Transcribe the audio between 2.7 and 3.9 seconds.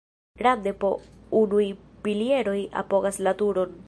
apogas la turon.